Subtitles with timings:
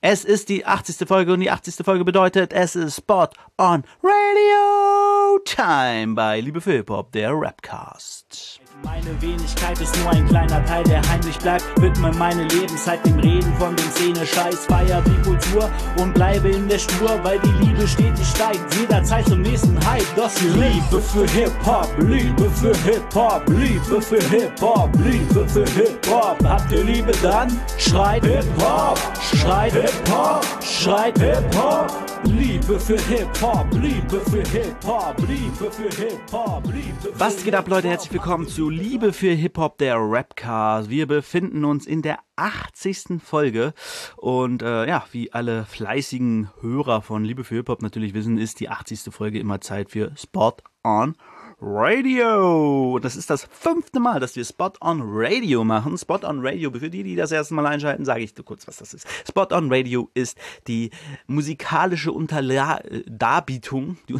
[0.00, 1.08] Es ist die 80.
[1.08, 1.84] Folge und die 80.
[1.84, 8.60] Folge bedeutet, es ist Spot on Radio Time bei Liebe Hip-Hop, der Rapcast.
[8.82, 11.64] Meine Wenigkeit ist nur ein kleiner Teil, der heimlich bleibt.
[11.80, 14.66] Widme meine Lebenszeit dem Reden von dem Szene-Scheiß.
[14.66, 18.74] Feier die Kultur und bleibe in der Spur, weil die Liebe stetig steigt.
[18.74, 20.04] Jederzeit zum nächsten Hype.
[20.14, 26.44] Das Liebe für Hip-Hop, Liebe für Hip-Hop, Liebe für Hip-Hop, Liebe für Hip-Hop.
[26.44, 27.48] Habt ihr Liebe dann?
[27.78, 31.92] Schreit Hip-Hop, schreit Hip-Hop, schreit Hip-Hop.
[32.24, 37.88] Liebe für Hip-Hop, Liebe für Hip-Hop, Liebe für Hip-Hop, Liebe für Was geht ab, Leute?
[37.88, 40.90] Herzlich willkommen zu Liebe für Hip-Hop, der Rapcast.
[40.90, 43.20] Wir befinden uns in der 80.
[43.22, 43.74] Folge
[44.16, 48.68] und äh, ja, wie alle fleißigen Hörer von Liebe für Hip-Hop natürlich wissen, ist die
[48.68, 49.12] 80.
[49.14, 51.16] Folge immer Zeit für Spot on
[51.60, 52.98] Radio.
[52.98, 55.96] Das ist das fünfte Mal, dass wir Spot on Radio machen.
[55.96, 58.76] Spot on Radio, für die, die das erste Mal einschalten, sage ich dir kurz, was
[58.76, 59.06] das ist.
[59.26, 60.36] Spot on Radio ist
[60.66, 60.90] die
[61.26, 64.14] musikalische Unterla Darbietung, die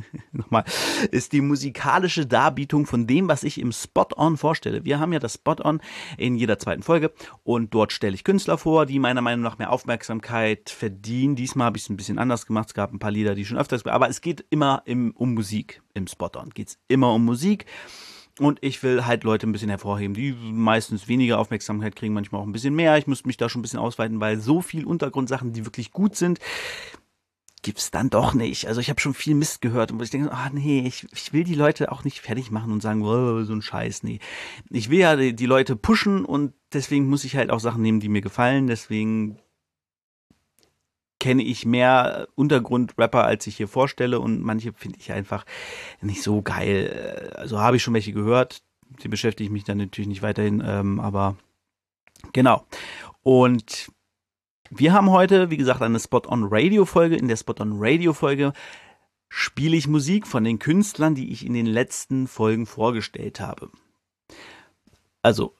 [0.32, 0.64] nochmal,
[1.10, 4.84] ist die musikalische Darbietung von dem, was ich im Spot-On vorstelle.
[4.84, 5.80] Wir haben ja das Spot-On
[6.16, 7.12] in jeder zweiten Folge
[7.42, 11.36] und dort stelle ich Künstler vor, die meiner Meinung nach mehr Aufmerksamkeit verdienen.
[11.36, 12.68] Diesmal habe ich es ein bisschen anders gemacht.
[12.68, 15.82] Es gab ein paar Lieder, die schon öfters, aber es geht immer im, um Musik
[15.94, 16.50] im Spot-On.
[16.50, 17.66] Geht es immer um Musik.
[18.38, 22.46] Und ich will halt Leute ein bisschen hervorheben, die meistens weniger Aufmerksamkeit kriegen, manchmal auch
[22.46, 22.96] ein bisschen mehr.
[22.96, 26.16] Ich muss mich da schon ein bisschen ausweiten, weil so viel Untergrundsachen, die wirklich gut
[26.16, 26.38] sind,
[27.62, 28.66] gibt's dann doch nicht.
[28.66, 31.44] Also ich habe schon viel Mist gehört und ich denke, ah nee, ich, ich will
[31.44, 34.18] die Leute auch nicht fertig machen und sagen, oh, so ein Scheiß, nee.
[34.70, 38.00] Ich will ja die, die Leute pushen und deswegen muss ich halt auch Sachen nehmen,
[38.00, 38.66] die mir gefallen.
[38.66, 39.38] Deswegen
[41.20, 45.46] kenne ich mehr Untergrundrapper, als ich hier vorstelle und manche finde ich einfach
[46.00, 47.32] nicht so geil.
[47.36, 48.64] Also habe ich schon welche gehört.
[49.04, 51.36] Die beschäftige ich mich dann natürlich nicht weiterhin, ähm, aber
[52.32, 52.66] genau.
[53.22, 53.91] Und
[54.74, 57.16] wir haben heute, wie gesagt, eine Spot-on-Radio-Folge.
[57.16, 58.54] In der Spot-on-Radio-Folge
[59.28, 63.70] spiele ich Musik von den Künstlern, die ich in den letzten Folgen vorgestellt habe.
[65.20, 65.54] Also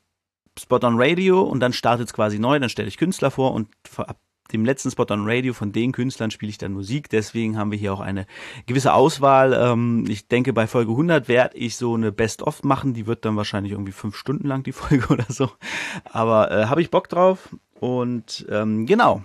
[0.58, 3.68] Spot on Radio und dann startet es quasi neu, dann stelle ich Künstler vor und
[3.96, 4.18] ab
[4.52, 7.08] dem letzten Spot on Radio von den Künstlern spiele ich dann Musik.
[7.10, 8.26] Deswegen haben wir hier auch eine
[8.66, 9.52] gewisse Auswahl.
[9.52, 12.92] Ähm, ich denke, bei Folge 100 werde ich so eine Best-of machen.
[12.92, 15.50] Die wird dann wahrscheinlich irgendwie fünf Stunden lang, die Folge oder so.
[16.04, 17.50] Aber äh, habe ich Bock drauf.
[17.82, 19.24] Und ähm, genau,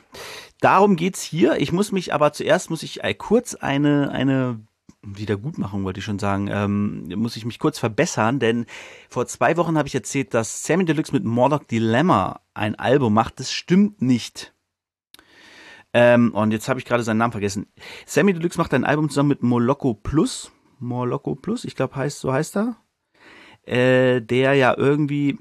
[0.61, 1.61] darum geht's hier.
[1.61, 4.59] Ich muss mich aber zuerst, muss ich äh, kurz eine, eine
[5.03, 8.65] Wiedergutmachung wollte ich schon sagen, ähm, muss ich mich kurz verbessern, denn
[9.09, 13.39] vor zwei Wochen habe ich erzählt, dass Sammy Deluxe mit Morlock Dilemma ein Album macht.
[13.39, 14.55] Das stimmt nicht.
[15.93, 17.67] Ähm, und jetzt habe ich gerade seinen Namen vergessen.
[18.07, 20.51] Sammy Deluxe macht ein Album zusammen mit Moloko Plus.
[20.79, 22.77] Moloko Plus, ich glaube, heißt, so heißt er.
[23.67, 25.37] Äh, der ja irgendwie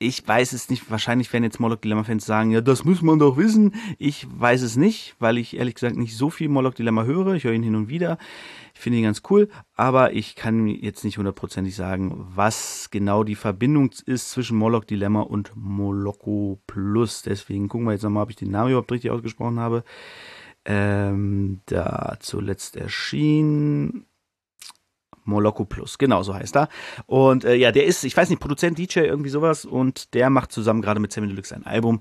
[0.00, 0.90] ich weiß es nicht.
[0.90, 3.74] Wahrscheinlich werden jetzt Moloch Dilemma-Fans sagen, ja, das muss man doch wissen.
[3.98, 7.34] Ich weiß es nicht, weil ich ehrlich gesagt nicht so viel Moloch Dilemma höre.
[7.34, 8.16] Ich höre ihn hin und wieder.
[8.74, 13.34] Ich finde ihn ganz cool, aber ich kann jetzt nicht hundertprozentig sagen, was genau die
[13.34, 17.22] Verbindung ist zwischen Moloch Dilemma und Moloko Plus.
[17.22, 19.82] Deswegen gucken wir jetzt nochmal, ob ich den Namen überhaupt richtig ausgesprochen habe.
[20.64, 24.04] Ähm, da zuletzt erschien
[25.28, 26.68] Moloko Plus, genau so heißt er.
[27.06, 29.64] Und äh, ja, der ist, ich weiß nicht, Produzent, DJ, irgendwie sowas.
[29.64, 32.00] Und der macht zusammen gerade mit Sammy Deluxe ein Album,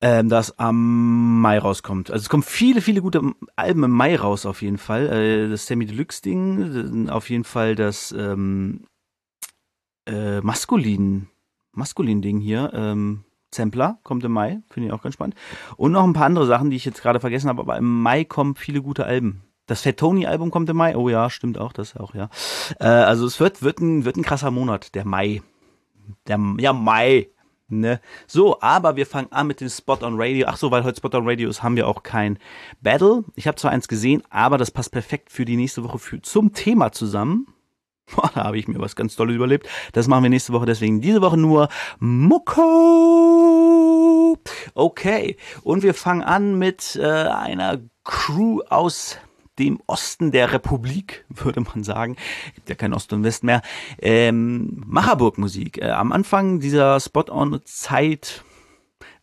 [0.00, 2.10] ähm, das am Mai rauskommt.
[2.10, 3.20] Also es kommen viele, viele gute
[3.56, 5.08] Alben im Mai raus auf jeden Fall.
[5.08, 8.84] Äh, das Sammy Deluxe Ding, auf jeden Fall das ähm,
[10.06, 11.28] äh, Maskulin,
[11.72, 12.70] Maskulin Ding hier.
[12.72, 15.34] Ähm, Sampler kommt im Mai, finde ich auch ganz spannend.
[15.76, 18.24] Und noch ein paar andere Sachen, die ich jetzt gerade vergessen habe, aber im Mai
[18.24, 19.42] kommen viele gute Alben.
[19.70, 20.96] Das Fat Tony Album kommt im Mai.
[20.96, 22.28] Oh ja, stimmt auch, das auch, ja.
[22.80, 25.42] Äh, also es wird, wird, ein, wird ein krasser Monat, der Mai.
[26.26, 27.28] Der, ja, Mai.
[27.68, 28.00] Ne?
[28.26, 30.48] So, aber wir fangen an mit dem Spot on Radio.
[30.48, 32.40] Ach so, weil heute Spot on Radio ist, haben wir auch kein
[32.80, 33.22] Battle.
[33.36, 36.52] Ich habe zwar eins gesehen, aber das passt perfekt für die nächste Woche für, zum
[36.52, 37.46] Thema zusammen.
[38.12, 39.68] Boah, da habe ich mir was ganz Tolles überlebt.
[39.92, 41.68] Das machen wir nächste Woche, deswegen diese Woche nur
[42.00, 42.66] Mucko.
[44.74, 49.16] Okay, und wir fangen an mit äh, einer Crew aus
[49.60, 52.16] dem Osten der Republik, würde man sagen.
[52.54, 53.62] Gibt ja kein Ost und West mehr.
[54.00, 55.78] Ähm, Macherburg-Musik.
[55.78, 58.42] Äh, am Anfang dieser Spot-on-Zeit,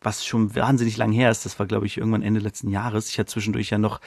[0.02, 3.10] was schon wahnsinnig lang her ist, das war, glaube ich, irgendwann Ende letzten Jahres.
[3.10, 4.00] Ich hatte zwischendurch ja noch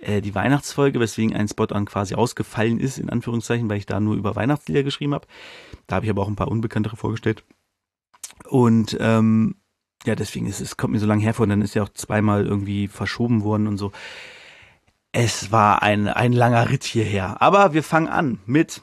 [0.00, 4.16] äh, die Weihnachtsfolge, weswegen ein Spot-on quasi ausgefallen ist, in Anführungszeichen, weil ich da nur
[4.16, 5.26] über Weihnachtslieder geschrieben habe.
[5.86, 7.44] Da habe ich aber auch ein paar unbekanntere vorgestellt.
[8.48, 9.54] Und ähm,
[10.04, 12.46] ja, deswegen ist es, kommt mir so lange hervor, und dann ist ja auch zweimal
[12.46, 13.92] irgendwie verschoben worden und so.
[15.18, 17.40] Es war ein, ein langer Ritt hierher.
[17.40, 18.82] Aber wir fangen an mit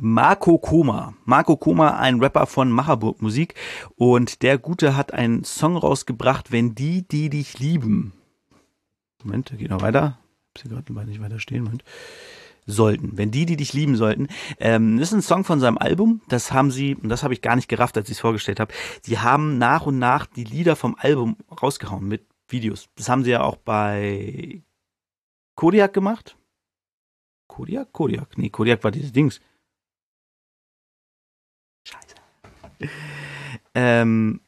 [0.00, 1.12] Marco Koma.
[1.26, 3.54] Marco Koma, ein Rapper von Macherburg Musik.
[3.94, 8.14] Und der Gute hat einen Song rausgebracht, wenn die, die dich lieben.
[9.22, 10.18] Moment, geht noch weiter.
[10.56, 11.64] Ich habe sie gerade nicht weiter stehen.
[11.64, 11.84] Moment.
[12.64, 14.28] Sollten, wenn die, die dich lieben sollten.
[14.58, 16.22] Ähm, das ist ein Song von seinem Album.
[16.28, 18.72] Das haben sie, und das habe ich gar nicht gerafft, als ich es vorgestellt habe.
[19.02, 22.88] Sie haben nach und nach die Lieder vom Album rausgehauen mit Videos.
[22.96, 24.62] Das haben sie ja auch bei
[25.58, 26.38] Kodiak gemacht.
[27.48, 27.92] Kodiak?
[27.92, 28.38] Kodiak?
[28.38, 29.40] Nee, Kodiak war dieses Dings.
[31.82, 32.14] Scheiße.
[33.74, 34.40] ähm,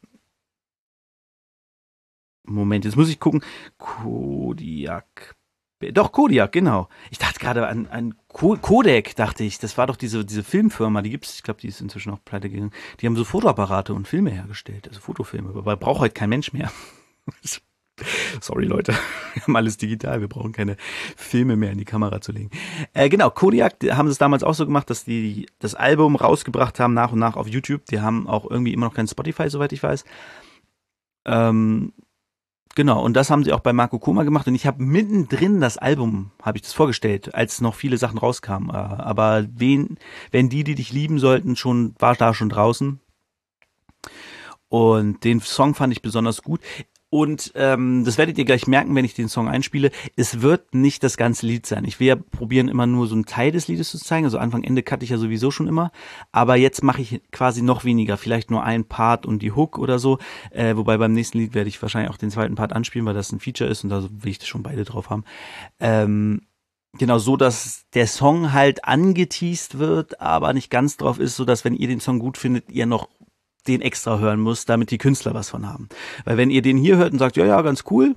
[2.44, 3.42] Moment, jetzt muss ich gucken.
[3.76, 5.34] Kodiak.
[5.80, 6.88] Doch, Kodiak, genau.
[7.10, 9.58] Ich dachte gerade an, an Kodak, dachte ich.
[9.58, 12.48] Das war doch diese, diese Filmfirma, die gibt's, ich glaube, die ist inzwischen auch pleite
[12.48, 12.72] gegangen.
[13.00, 15.58] Die haben so Fotoapparate und Filme hergestellt, also Fotofilme.
[15.58, 16.70] Aber braucht heute kein Mensch mehr.
[18.40, 18.92] Sorry, Leute.
[19.34, 20.20] Wir haben alles digital.
[20.20, 20.76] Wir brauchen keine
[21.16, 22.50] Filme mehr in die Kamera zu legen.
[22.94, 26.94] Äh, genau, Kodiak haben es damals auch so gemacht, dass die das Album rausgebracht haben,
[26.94, 27.86] nach und nach auf YouTube.
[27.86, 30.04] Die haben auch irgendwie immer noch kein Spotify, soweit ich weiß.
[31.26, 31.92] Ähm,
[32.74, 34.48] genau, und das haben sie auch bei Marco Koma gemacht.
[34.48, 38.70] Und ich habe mittendrin das Album, habe ich das vorgestellt, als noch viele Sachen rauskamen.
[38.70, 39.98] Äh, aber wen,
[40.30, 43.00] wenn die, die dich lieben sollten, schon, war da schon draußen.
[44.68, 46.60] Und den Song fand ich besonders gut.
[47.10, 49.90] Und ähm, das werdet ihr gleich merken, wenn ich den Song einspiele.
[50.14, 51.84] Es wird nicht das ganze Lied sein.
[51.84, 54.24] Ich will ja probieren, immer nur so einen Teil des Liedes zu zeigen.
[54.24, 55.90] Also Anfang, Ende cutte ich ja sowieso schon immer.
[56.30, 58.16] Aber jetzt mache ich quasi noch weniger.
[58.16, 60.18] Vielleicht nur ein Part und die Hook oder so.
[60.50, 63.32] Äh, wobei beim nächsten Lied werde ich wahrscheinlich auch den zweiten Part anspielen, weil das
[63.32, 65.24] ein Feature ist und da will ich schon beide drauf haben.
[65.80, 66.42] Ähm,
[66.96, 71.64] genau so, dass der Song halt angeteased wird, aber nicht ganz drauf ist, so dass
[71.64, 73.08] wenn ihr den Song gut findet, ihr noch
[73.66, 75.88] den extra hören muss, damit die Künstler was von haben.
[76.24, 78.16] Weil wenn ihr den hier hört und sagt, ja, ja, ganz cool,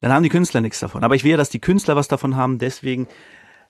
[0.00, 1.04] dann haben die Künstler nichts davon.
[1.04, 3.08] Aber ich will ja, dass die Künstler was davon haben, deswegen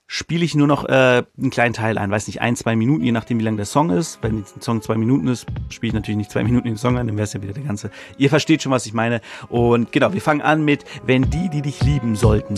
[0.07, 3.13] spiele ich nur noch äh, einen kleinen Teil ein, weiß nicht, ein, zwei Minuten, je
[3.13, 4.19] nachdem, wie lang der Song ist.
[4.23, 7.07] Wenn der Song zwei Minuten ist, spiele ich natürlich nicht zwei Minuten den Song ein,
[7.07, 7.91] dann wäre es ja wieder der ganze.
[8.17, 9.21] Ihr versteht schon, was ich meine.
[9.49, 12.55] Und genau, wir fangen an mit Wenn die, die dich lieben sollten.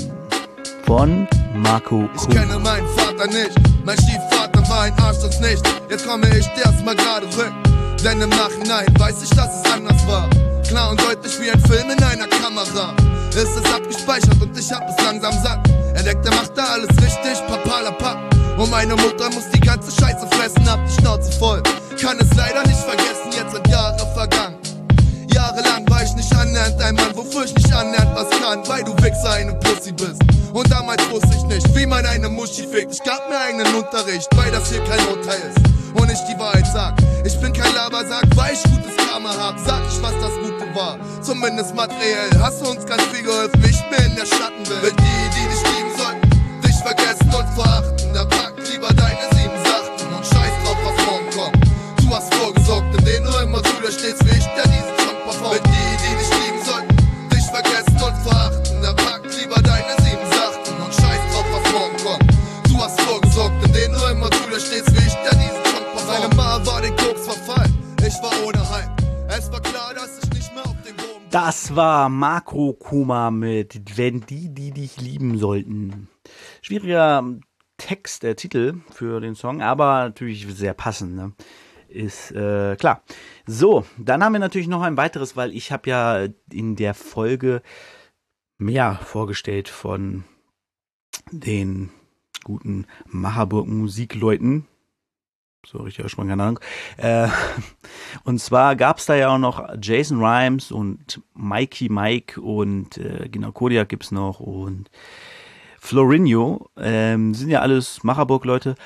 [0.85, 2.09] Von Marco.
[2.17, 3.53] Ich kenne meinen Vater nicht,
[3.85, 5.63] mein Stiefvater war ein Arsch das nicht.
[5.91, 7.68] Jetzt komme ich dir erstmal gerade rück.
[8.05, 10.29] Denn im Nachhinein weiß ich, dass es anders war.
[10.67, 12.95] Klar und deutlich wie ein Film in einer Kamera.
[13.31, 15.61] Ist es abgespeichert und ich hab es langsam satt.
[15.95, 18.19] Er denkt, er macht da alles richtig, papalapap.
[18.57, 21.63] Und meine Mutter muss die ganze Scheiße fressen, hab die Schnauze voll.
[22.01, 24.57] Kann es leider nicht vergessen, jetzt sind Jahre vergangen.
[25.33, 25.88] Jahrelang
[26.19, 29.93] nicht annähernd ein Mann, wofür ich nicht annähernd was kann, weil du Wichser eine Pussy
[29.93, 30.21] bist.
[30.53, 32.93] Und damals wusste ich nicht, wie man eine Muschi fickt.
[32.93, 35.59] Ich gab mir eigenen Unterricht, weil das hier kein Hotel ist.
[35.95, 36.95] Und ich die Wahrheit sag.
[37.25, 39.59] Ich bin kein Labersack, weil ich gutes Karma hab.
[39.61, 40.99] Sag ich, was das Gute war.
[41.23, 42.31] Zumindest materiell.
[42.41, 44.83] Hast du uns ganz viel geholfen, ich mir in der Schattenwelt.
[44.83, 49.59] Wenn die, die dich lieben sollten, dich vergessen und verachten, dann pack lieber deine sieben
[49.65, 51.65] Sachen und scheiß drauf, was morgen kommt.
[52.03, 54.98] Du hast vorgesorgt, in denen du immer zu dir stehst, wie ich, der diesen
[68.23, 68.91] war ohne Heim.
[69.29, 73.97] Es war klar, dass ich nicht mehr auf den Boden Das war Makro Kuma mit
[73.97, 76.09] Wenn die, die dich lieben sollten.
[76.63, 77.25] Schwieriger
[77.77, 81.15] Text, der Titel für den Song, aber natürlich sehr passend.
[81.15, 81.33] Ne?
[81.89, 83.03] Ist äh, klar.
[83.47, 87.63] So, dann haben wir natürlich noch ein weiteres, weil ich habe ja in der Folge
[88.59, 90.25] mehr vorgestellt von
[91.31, 91.91] den
[92.45, 94.67] guten Macherburg Musikleuten.
[95.67, 96.61] So richtig mal keine Ahnung.
[96.97, 97.29] Äh,
[98.25, 103.53] und zwar gab's da ja auch noch Jason Rhymes und Mikey Mike und äh, genau
[103.53, 104.91] Kodiak gibt's noch und
[105.79, 106.71] Florinho.
[106.77, 108.77] Ähm, sind ja alles Macherburg-Leute.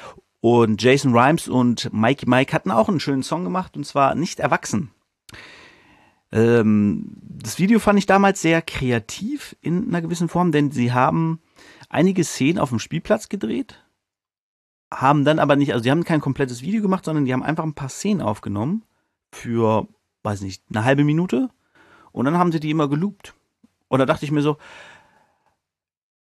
[0.40, 4.40] Und Jason Rhymes und Mikey Mike hatten auch einen schönen Song gemacht und zwar nicht
[4.40, 4.90] erwachsen.
[6.32, 11.40] Ähm, das Video fand ich damals sehr kreativ in einer gewissen Form, denn sie haben
[11.90, 13.81] einige Szenen auf dem Spielplatz gedreht,
[15.00, 17.64] haben dann aber nicht, also sie haben kein komplettes Video gemacht, sondern die haben einfach
[17.64, 18.84] ein paar Szenen aufgenommen
[19.32, 19.88] für,
[20.22, 21.48] weiß nicht, eine halbe Minute
[22.12, 23.34] und dann haben sie die immer geloopt.
[23.88, 24.56] Und da dachte ich mir so,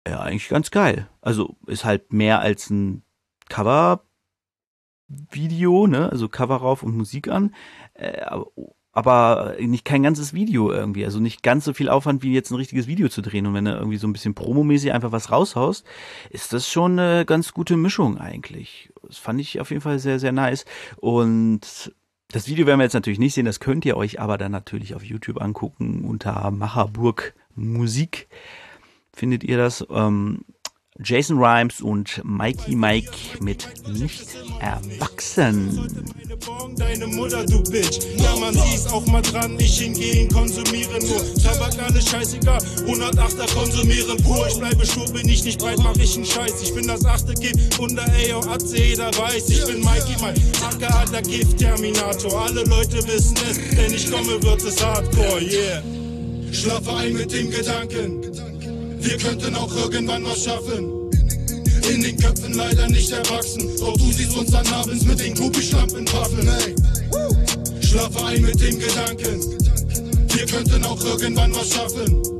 [0.06, 1.08] ja, eigentlich ganz geil.
[1.22, 3.02] Also ist halt mehr als ein
[3.48, 4.06] Cover-Video,
[5.86, 6.10] ne?
[6.10, 7.54] Also Cover rauf und Musik an.
[7.94, 8.50] Äh, aber,
[8.94, 11.04] aber nicht kein ganzes Video irgendwie.
[11.04, 13.46] Also nicht ganz so viel Aufwand, wie jetzt ein richtiges Video zu drehen.
[13.46, 15.84] Und wenn du irgendwie so ein bisschen promomäßig einfach was raushaust,
[16.30, 18.92] ist das schon eine ganz gute Mischung eigentlich.
[19.06, 20.64] Das fand ich auf jeden Fall sehr, sehr nice.
[20.96, 21.92] Und
[22.28, 24.94] das Video werden wir jetzt natürlich nicht sehen, das könnt ihr euch aber dann natürlich
[24.94, 28.28] auf YouTube angucken unter Macherburg Musik
[29.12, 29.86] findet ihr das.
[29.90, 30.44] Ähm,
[31.02, 33.10] Jason Rhymes und Mikey Mike
[33.40, 34.28] mit Nicht
[34.60, 36.06] erwachsen.
[36.76, 37.98] Deine Mutter, du Bitch.
[38.16, 39.58] Ja, man, sie ist auch mal dran.
[39.58, 42.58] Ich hingehen, konsumiere nur Tabak, alles scheißegal.
[42.86, 44.46] 108er konsumieren pur.
[44.46, 46.62] Ich bleibe stur, bin ich nicht breit, mach ich einen Scheiß.
[46.62, 49.48] Ich bin das achte Gift unter AO, Atze, jeder weiß.
[49.48, 52.40] Ich bin Mikey Mike, Hacker, alter Gift-Terminator.
[52.40, 55.82] Alle Leute wissen es, denn ich komme, wird es hardcore, yeah.
[56.52, 58.53] Schlafe ein mit dem Gedanken.
[59.04, 61.10] Wir könnten auch irgendwann was schaffen.
[61.92, 63.70] In den Köpfen leider nicht erwachsen.
[63.78, 67.84] Doch du siehst uns dann abends mit den Kubi-Schlampen waffeln, ey.
[67.86, 69.40] Schlafe ein mit dem Gedanken.
[70.34, 72.33] Wir könnten auch irgendwann was schaffen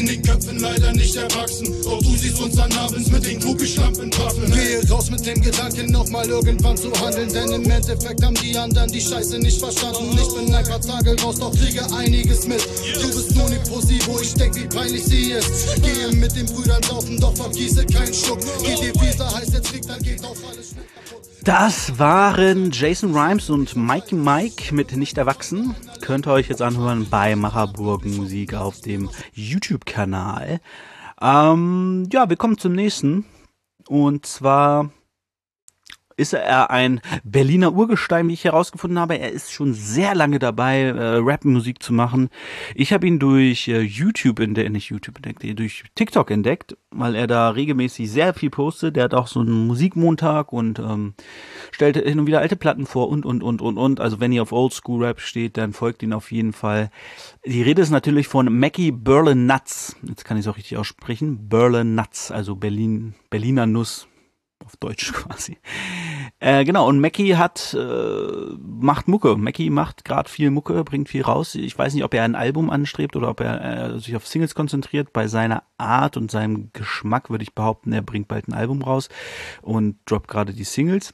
[0.00, 1.66] in den Köpfen leider nicht erwachsen.
[1.84, 4.50] Doch du siehst uns dann abends mit den Kugelschlampen waffeln.
[4.50, 7.28] Gehe raus mit dem Gedanken, nochmal irgendwann zu handeln.
[7.32, 10.18] Denn im Endeffekt haben die anderen die Scheiße nicht verstanden.
[10.18, 12.66] Ich bin ein paar Tage raus, doch kriege einiges mit.
[13.00, 15.82] Du bist nur ne Pussy, wo ich denk, wie peinlich sie ist.
[15.82, 18.40] Gehe mit den Brüdern laufen, doch vergieße keinen Schluck.
[18.64, 20.84] Dir Visa heißt jetzt kriegt, dann geht auch alles schnell.
[21.44, 25.74] Das waren Jason Rhymes und Mikey Mike mit Nicht Erwachsen.
[26.00, 30.60] Könnt ihr euch jetzt anhören bei Macherburg Musik auf dem YouTube-Kanal.
[31.20, 33.26] Ähm, ja, wir kommen zum nächsten.
[33.86, 34.90] Und zwar
[36.20, 39.18] ist er ein Berliner Urgestein, wie ich herausgefunden habe.
[39.18, 42.28] Er ist schon sehr lange dabei, äh, Rap-Musik zu machen.
[42.74, 47.26] Ich habe ihn durch äh, YouTube entdeckt, nicht YouTube entdeckt, durch TikTok entdeckt, weil er
[47.26, 48.96] da regelmäßig sehr viel postet.
[48.96, 51.14] Der hat auch so einen Musikmontag und ähm,
[51.70, 54.00] stellt hin und wieder alte Platten vor und, und, und, und, und.
[54.00, 56.90] Also wenn ihr auf Oldschool Rap steht, dann folgt ihn auf jeden Fall.
[57.46, 59.96] Die Rede ist natürlich von Mackie Berlin Nuts.
[60.02, 61.48] Jetzt kann ich es auch richtig aussprechen.
[61.48, 64.06] Berlin Nuts, also Berlin, Berliner Nuss
[64.64, 65.58] auf Deutsch quasi.
[66.42, 69.36] Äh, genau, und Mackie hat, äh, macht Mucke.
[69.36, 71.54] Mackie macht gerade viel Mucke, bringt viel raus.
[71.54, 74.54] Ich weiß nicht, ob er ein Album anstrebt oder ob er äh, sich auf Singles
[74.54, 75.12] konzentriert.
[75.12, 79.10] Bei seiner Art und seinem Geschmack würde ich behaupten, er bringt bald ein Album raus
[79.60, 81.12] und droppt gerade die Singles.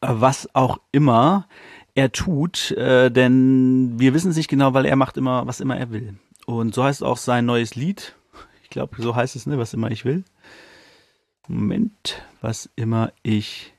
[0.00, 1.46] Was auch immer
[1.94, 5.76] er tut, äh, denn wir wissen es nicht genau, weil er macht immer, was immer
[5.76, 6.14] er will.
[6.46, 8.14] Und so heißt auch sein neues Lied.
[8.62, 10.24] Ich glaube, so heißt es, ne, was immer ich will.
[11.48, 13.74] Moment, was immer ich.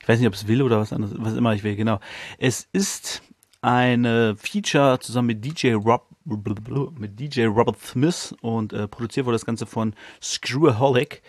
[0.00, 2.00] Ich weiß nicht, ob es will oder was anderes, was immer ich will, genau.
[2.38, 3.22] Es ist
[3.60, 9.46] eine Feature zusammen mit DJ Rob mit DJ Robert Smith und äh, produziert wurde das
[9.46, 11.22] Ganze von Screwaholic.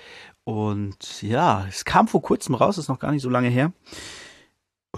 [0.43, 3.73] Und ja, es kam vor kurzem raus, ist noch gar nicht so lange her.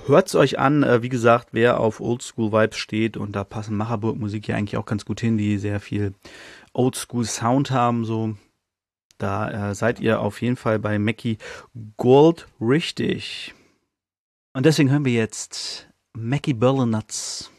[0.05, 3.75] Hört es euch an, äh, wie gesagt, wer auf Oldschool Vibes steht und da passen
[3.75, 6.13] Macherburg Musik ja eigentlich auch ganz gut hin, die sehr viel
[6.73, 8.35] Oldschool Sound haben, so
[9.19, 11.37] da äh, seid ihr auf jeden Fall bei Mackie
[11.97, 13.53] Gold richtig.
[14.53, 17.51] Und deswegen hören wir jetzt Mackie Berlinuts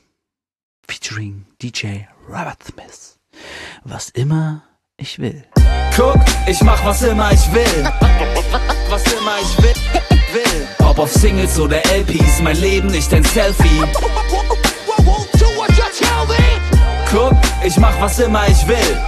[0.87, 3.19] featuring DJ Robert Smith.
[3.85, 4.65] Was immer
[4.97, 5.45] ich will.
[5.97, 7.85] Guck, ich mach was immer ich will.
[8.91, 9.75] Was immer ich will.
[10.33, 10.67] will.
[10.81, 13.85] Ob auf Singles oder LPs, mein Leben nicht ein Selfie.
[17.11, 18.99] Guck, ich mach was immer ich will.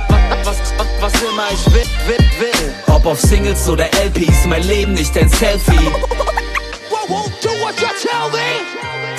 [0.45, 0.59] Was,
[1.01, 2.75] was immer ich will, will, will.
[2.89, 5.91] Ob auf Singles oder LPs, mein Leben nicht ein Selfie.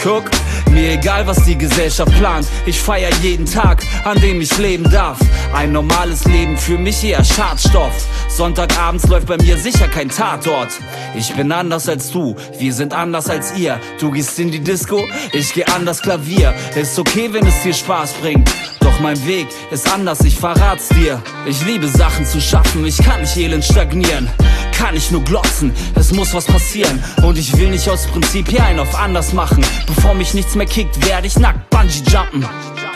[0.04, 0.26] Guck,
[0.72, 5.18] mir egal was die Gesellschaft plant, ich feier jeden Tag, an dem ich leben darf.
[5.54, 7.94] Ein normales Leben für mich eher Schadstoff.
[8.28, 10.72] Sonntagabends läuft bei mir sicher kein Tatort.
[11.16, 13.80] Ich bin anders als du, wir sind anders als ihr.
[13.98, 16.54] Du gehst in die Disco, ich geh an das Klavier.
[16.76, 18.52] Ist okay, wenn es dir Spaß bringt.
[18.82, 21.24] Doch mein Weg ist anders, ich verrat's dir.
[21.46, 24.30] Ich liebe Sachen zu schaffen, ich kann nicht elend stagnieren.
[24.74, 27.04] Kann ich nur glotzen, es muss was passieren.
[27.24, 29.64] Und ich will nicht aus Prinzip hier ein auf anders machen.
[29.88, 32.46] Bevor mich nichts mehr kickt, werde ich nackt Bungee jumpen.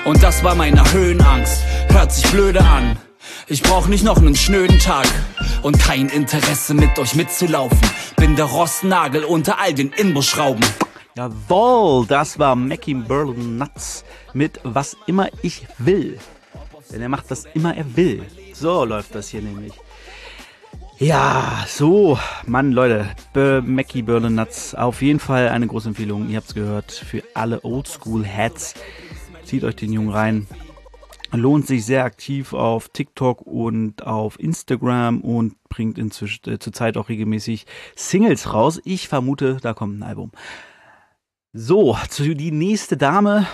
[0.05, 2.97] Und das war meine Höhenangst, hört sich blöde an.
[3.47, 5.07] Ich brauch nicht noch einen schnöden Tag
[5.61, 7.79] und kein Interesse mit euch mitzulaufen.
[8.17, 10.65] Bin der Rostnagel unter all den Inbusschrauben.
[11.15, 14.03] Jawohl, das war Mackie Berlin Nuts
[14.33, 16.19] mit Was immer ich will.
[16.91, 18.23] Denn er macht, was immer er will.
[18.53, 19.73] So läuft das hier nämlich.
[20.99, 26.27] Ja, so, Mann, Leute, Be Mackie Berlin Nuts, auf jeden Fall eine große Empfehlung.
[26.27, 28.73] Ihr habt's gehört, für alle Oldschool-Hats.
[29.43, 30.47] Zieht euch den Jungen rein.
[31.31, 37.09] Lohnt sich sehr aktiv auf TikTok und auf Instagram und bringt inzwischen äh, zurzeit auch
[37.09, 38.81] regelmäßig Singles raus.
[38.83, 40.31] Ich vermute, da kommt ein Album.
[41.53, 43.45] So, zu die nächste Dame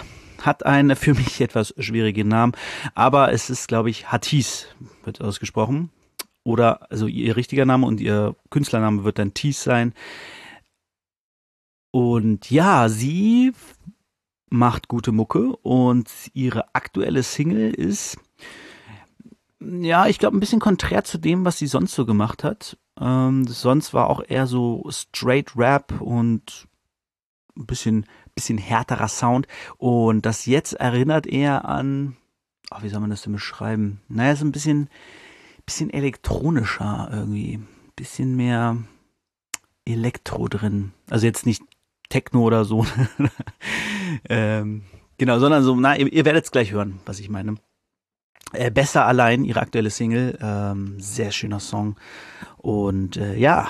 [0.41, 2.53] hat einen für mich etwas schwierigen Namen,
[2.95, 4.67] aber es ist, glaube ich, Hatis,
[5.03, 5.89] wird ausgesprochen.
[6.43, 9.93] Oder, also ihr richtiger Name und ihr Künstlername wird dann Tees sein.
[11.91, 13.53] Und ja, sie
[14.49, 18.17] macht gute Mucke und ihre aktuelle Single ist
[19.65, 22.77] ja, ich glaube, ein bisschen konträr zu dem, was sie sonst so gemacht hat.
[22.99, 26.67] Ähm, sonst war auch eher so straight Rap und
[27.57, 29.47] ein bisschen, bisschen härterer Sound.
[29.77, 32.17] Und das jetzt erinnert eher an,
[32.71, 34.01] oh, wie soll man das denn beschreiben?
[34.09, 34.89] Naja, so ein bisschen,
[35.65, 37.59] bisschen elektronischer irgendwie.
[37.95, 38.77] Bisschen mehr
[39.85, 40.93] Elektro drin.
[41.09, 41.61] Also jetzt nicht
[42.09, 42.85] Techno oder so.
[44.29, 44.83] ähm,
[45.17, 47.55] genau, sondern so, na, ihr, ihr werdet es gleich hören, was ich meine.
[48.53, 50.37] Äh, Besser allein, ihre aktuelle Single.
[50.41, 51.95] Ähm, sehr schöner Song.
[52.57, 53.69] Und äh, ja,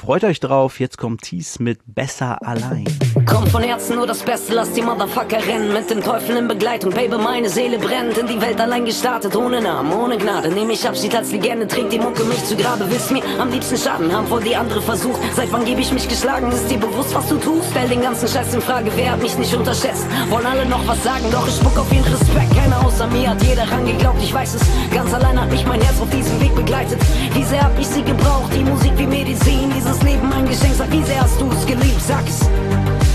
[0.00, 2.86] Freut euch drauf, jetzt kommt Tees mit Besser allein.
[3.26, 5.74] Kommt von Herzen nur das Beste, lass die Motherfucker rennen.
[5.74, 8.16] Mit dem Teufel in Begleitung, Baby, meine Seele brennt.
[8.16, 10.48] In die Welt allein gestartet, ohne Namen, ohne Gnade.
[10.48, 12.90] Nehm ich Abschied als Legende, trägt die Mucke mich zu Grabe.
[12.90, 15.20] Wisst mir, am liebsten Schaden haben vor die andere versucht.
[15.36, 16.50] Seit wann gebe ich mich geschlagen?
[16.50, 17.68] Ist dir bewusst, was du tust?
[17.70, 20.06] Stell den ganzen Scheiß in Frage, wer hat mich nicht unterschätzt?
[20.30, 22.56] Wollen alle noch was sagen, doch ich spuck auf jeden Respekt.
[22.56, 24.62] Keiner außer mir hat jeder ran geglaubt, ich weiß es.
[24.94, 26.98] Ganz allein hat mich mein Herz auf diesem Weg begleitet.
[27.34, 28.50] Wie sehr hab ich sie gebraucht?
[28.54, 30.74] Die Musik wie Medizin, dieses Leben ein Geschenk.
[30.74, 32.00] Sag, wie sehr hast du's geliebt?
[32.00, 32.48] Sag's.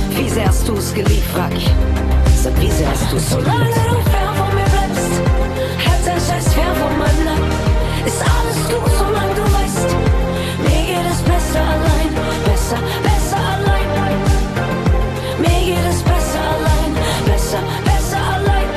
[0.10, 1.28] Wie sehr hast du's geliebt?
[1.34, 1.70] Frag ich.
[2.42, 3.46] Sag, wie sehr hast du's geliebt?
[3.46, 5.14] Solange du fern von mir bleibst,
[5.78, 7.44] hält dein Scheiß fern von meinem Leib.
[8.06, 9.96] Ist alles gut, solange du weißt,
[10.64, 12.12] mir geht es besser allein.
[12.46, 13.88] Besser, besser allein.
[15.40, 16.92] Mir geht es besser allein.
[17.26, 18.70] Besser, besser allein.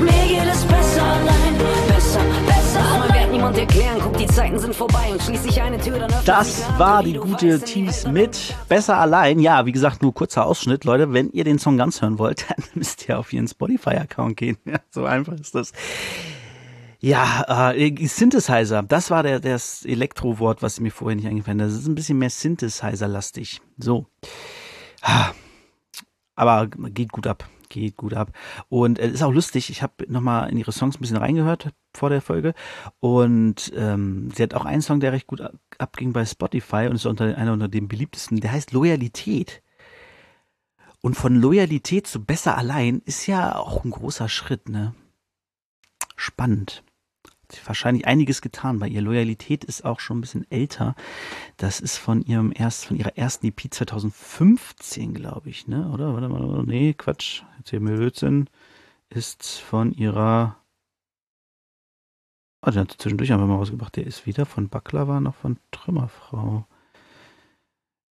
[0.00, 1.54] Mir geht es besser allein.
[1.88, 3.20] Besser, besser allein.
[3.20, 3.97] Wird niemand erklären,
[6.24, 9.40] Das war die gute Tees mit Besser allein.
[9.40, 10.84] Ja, wie gesagt, nur kurzer Ausschnitt.
[10.84, 14.56] Leute, wenn ihr den Song ganz hören wollt, dann müsst ihr auf ihren Spotify-Account gehen.
[14.64, 15.72] Ja, so einfach ist das.
[17.00, 21.72] Ja, äh, Synthesizer, das war der, das Elektrowort, was mir vorher nicht eingefallen ist.
[21.72, 23.60] Das ist ein bisschen mehr Synthesizer-lastig.
[23.78, 24.06] So.
[25.00, 25.30] Ah.
[26.34, 27.48] Aber geht gut ab.
[27.68, 28.32] Geht gut ab.
[28.68, 32.08] Und es ist auch lustig, ich habe nochmal in ihre Songs ein bisschen reingehört vor
[32.10, 32.54] der Folge.
[33.00, 36.96] Und ähm, sie hat auch einen Song, der recht gut ab- abging bei Spotify und
[36.96, 38.40] ist unter, einer unter den beliebtesten.
[38.40, 39.62] Der heißt Loyalität.
[41.00, 44.94] Und von Loyalität zu besser allein ist ja auch ein großer Schritt, ne?
[46.16, 46.82] Spannend.
[47.64, 49.00] Wahrscheinlich einiges getan bei ihr.
[49.00, 50.94] Loyalität ist auch schon ein bisschen älter.
[51.56, 55.90] Das ist von ihrem erst, von ihrer ersten EP 2015, glaube ich, ne?
[55.90, 56.12] Oder?
[56.14, 57.42] Warte mal, nee, Quatsch.
[57.58, 58.50] Jetzt hier Blödsinn.
[59.10, 60.56] Ist von ihrer.
[62.60, 63.96] Ah, den hat sie zwischendurch einfach mal rausgebracht.
[63.96, 66.66] Der ist weder von Baklava noch von Trümmerfrau.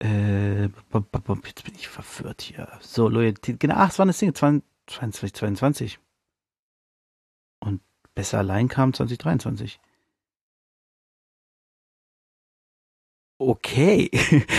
[0.03, 2.69] Äh, jetzt bin ich verwirrt hier.
[2.81, 3.61] So, Loyalität.
[3.61, 5.99] Genau, ach, es war eine Single 22, 22.
[7.61, 7.81] Und
[8.15, 9.81] Besser allein kam 2023.
[13.39, 14.11] Okay,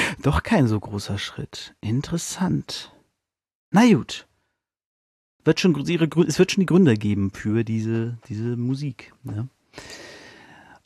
[0.22, 1.74] doch kein so großer Schritt.
[1.80, 2.92] Interessant.
[3.72, 4.28] Na gut.
[5.46, 9.14] Wird schon ihre, es wird schon die Gründe geben für diese, diese Musik.
[9.24, 9.50] Ne?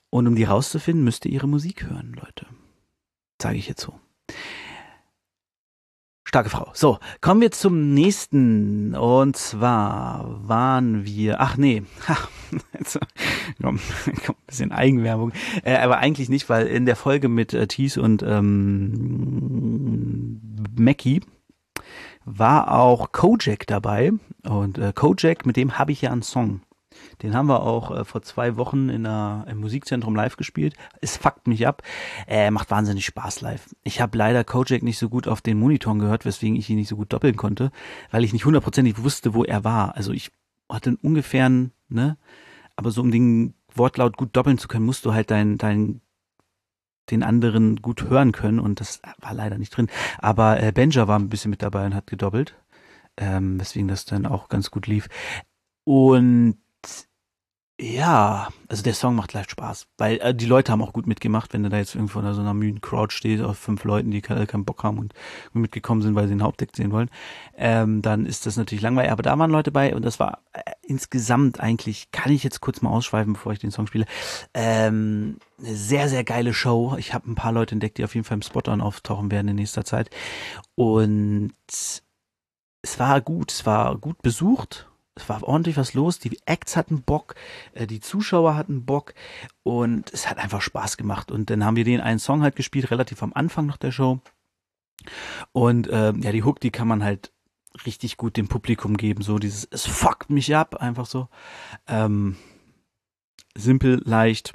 [0.09, 2.45] Und um die rauszufinden, müsst ihr ihre Musik hören, Leute.
[3.41, 3.99] Sage ich jetzt so.
[6.27, 6.69] Starke Frau.
[6.73, 8.93] So, kommen wir zum nächsten.
[8.95, 11.39] Und zwar waren wir.
[11.39, 11.83] Ach nee.
[12.05, 12.17] Ha,
[12.77, 12.99] jetzt,
[13.61, 13.79] komm,
[14.25, 15.31] komm, ein bisschen Eigenwerbung.
[15.63, 20.41] Äh, aber eigentlich nicht, weil in der Folge mit äh, Thies und ähm,
[20.77, 21.21] Mackie
[22.25, 24.11] war auch Kojak dabei.
[24.43, 26.59] Und äh, Kojak, mit dem habe ich ja einen Song.
[27.21, 30.75] Den haben wir auch äh, vor zwei Wochen in der, im Musikzentrum live gespielt.
[31.01, 31.81] Es fuckt mich ab.
[32.27, 33.75] Äh, macht wahnsinnig Spaß live.
[33.83, 36.89] Ich habe leider Kojak nicht so gut auf den Monitoren gehört, weswegen ich ihn nicht
[36.89, 37.71] so gut doppeln konnte,
[38.11, 39.95] weil ich nicht hundertprozentig wusste, wo er war.
[39.95, 40.31] Also ich
[40.69, 42.17] hatte einen ungefähren, ne,
[42.75, 46.01] aber so um den Wortlaut gut doppeln zu können, musst du halt dein, dein
[47.09, 49.87] den anderen gut hören können und das war leider nicht drin.
[50.19, 52.55] Aber äh, Benja war ein bisschen mit dabei und hat gedoppelt,
[53.15, 55.07] ähm, weswegen das dann auch ganz gut lief.
[55.85, 56.57] Und
[57.79, 61.53] ja, also der Song macht live Spaß, weil äh, die Leute haben auch gut mitgemacht,
[61.53, 64.23] wenn du da jetzt irgendwo in so einer müden Crowd stehst, aus fünf Leuten, die
[64.29, 65.13] alle keinen Bock haben und
[65.53, 67.11] mitgekommen sind, weil sie den Hauptdeck sehen wollen,
[67.55, 69.11] ähm, dann ist das natürlich langweilig.
[69.11, 72.81] Aber da waren Leute bei und das war äh, insgesamt eigentlich, kann ich jetzt kurz
[72.81, 74.05] mal ausschweifen, bevor ich den Song spiele,
[74.55, 76.95] ähm, eine sehr, sehr geile Show.
[76.97, 79.55] Ich habe ein paar Leute entdeckt, die auf jeden Fall im Spot-On auftauchen werden in
[79.55, 80.09] nächster Zeit.
[80.73, 81.53] Und
[82.81, 84.87] es war gut, es war gut besucht.
[85.17, 86.19] Es war ordentlich was los.
[86.19, 87.35] Die Acts hatten Bock,
[87.73, 89.13] äh, die Zuschauer hatten Bock
[89.63, 91.31] und es hat einfach Spaß gemacht.
[91.31, 94.21] Und dann haben wir den einen Song halt gespielt, relativ am Anfang noch der Show.
[95.51, 97.31] Und ähm, ja, die Hook, die kann man halt
[97.85, 99.21] richtig gut dem Publikum geben.
[99.21, 101.27] So dieses, es fuckt mich ab, einfach so.
[101.87, 102.37] Ähm,
[103.55, 104.53] simpel, leicht,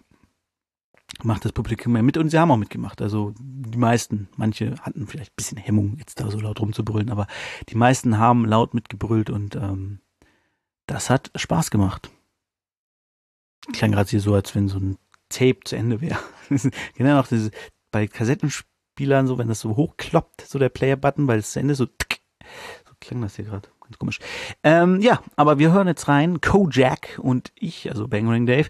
[1.22, 3.02] macht das Publikum mehr mit und sie haben auch mitgemacht.
[3.02, 7.26] Also die meisten, manche hatten vielleicht ein bisschen Hemmung, jetzt da so laut rumzubrüllen, aber
[7.68, 10.00] die meisten haben laut mitgebrüllt und ähm,
[10.86, 12.10] das hat Spaß gemacht.
[13.72, 16.18] klang gerade hier so, als wenn so ein Tape zu Ende wäre.
[16.94, 17.50] genau noch diese,
[17.90, 21.86] bei Kassettenspielern so, wenn das so hochkloppt, so der Player-Button, weil es zu Ende so,
[21.86, 22.20] tick,
[22.86, 23.68] so klang das hier gerade.
[23.82, 24.18] Ganz komisch.
[24.62, 26.40] Ähm, ja, aber wir hören jetzt rein.
[26.40, 28.68] Kojak und ich, also Bangering Dave.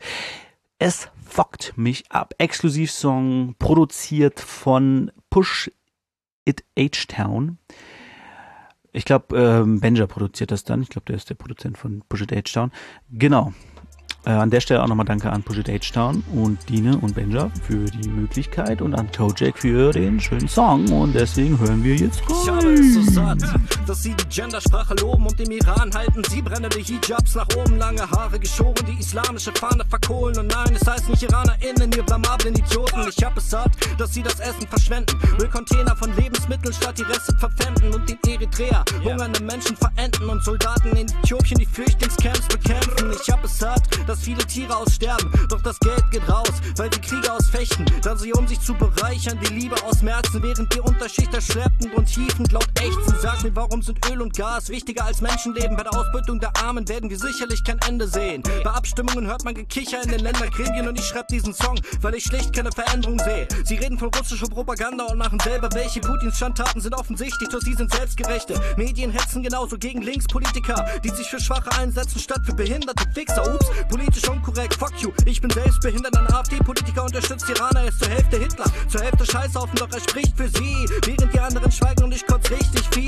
[0.79, 2.35] Es fuckt mich ab.
[2.39, 5.71] Exklusivsong produziert von Push
[6.45, 7.59] It H-Town.
[8.93, 10.83] Ich glaube, ähm, Benja produziert das dann.
[10.83, 12.71] Ich glaube, der ist der Produzent von Push It H-Town.
[13.11, 13.53] Genau.
[14.25, 17.51] Äh, an der Stelle auch nochmal danke an Push It H-Town und Dine und Benja
[17.63, 20.87] für die Möglichkeit und an Kojak für den schönen Song.
[20.93, 23.22] Und deswegen hören wir jetzt rein.
[23.39, 27.79] Satt, dass sie die Gendersprache loben und im Iran halten sie brennende Hijabs nach oben,
[27.79, 30.39] lange Haare geschoren, die islamische Fahne verkohlen.
[30.39, 33.09] Und nein, es heißt nicht IranerInnen, ihr blamablen Idioten.
[33.09, 35.19] Ich habe es satt, dass sie das Essen verschwenden.
[35.39, 40.89] Müllcontainer von Lebensmitteln statt die Reste verpfänden und in Eritrea hungernde Menschen verenden und Soldaten
[40.97, 43.13] in Äthiopien die Flüchtlingscamps bekämpfen.
[43.21, 47.01] Ich habe es satt, dass viele Tiere aussterben, doch das Geld geht raus, weil die
[47.01, 47.87] Krieger ausfechten.
[48.03, 52.53] Dann sie, um sich zu bereichern, die Liebe ausmerzen, während die Unterschichter schleppend und hiefend
[52.53, 53.15] laut ächzen.
[53.23, 55.77] Sag mir, warum sind Öl und Gas wichtiger als Menschenleben?
[55.77, 58.43] Bei der Ausbeutung der Armen werden wir sicherlich kein Ende sehen.
[58.65, 62.25] Bei Abstimmungen hört man Gekicher in den Ländergremien und ich schreib diesen Song, weil ich
[62.25, 63.47] schlicht keine Veränderung sehe.
[63.63, 66.01] Sie reden von russischer Propaganda und machen selber welche.
[66.01, 68.61] Putins Schandtaten sind offensichtlich, doch sie sind selbstgerechte.
[68.77, 73.55] Medien hetzen genauso gegen Linkspolitiker, die sich für Schwache einsetzen statt für behinderte Fixer.
[73.55, 75.13] Ups, politisch unkorrekt, fuck you.
[75.27, 79.77] Ich bin selbst behindert, ein AfD-Politiker unterstützt Iraner, ist zur Hälfte Hitler, zur Hälfte Scheißhaufen,
[79.77, 80.89] doch er spricht für sie.
[81.07, 83.02] Während die anderen schweigen und ich kotz richtig viel.